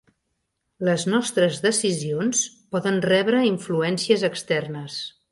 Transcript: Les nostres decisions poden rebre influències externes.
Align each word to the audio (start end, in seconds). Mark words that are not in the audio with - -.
Les 0.87 1.03
nostres 1.13 1.59
decisions 1.65 2.41
poden 2.75 2.97
rebre 3.11 3.41
influències 3.49 4.23
externes. 4.31 4.97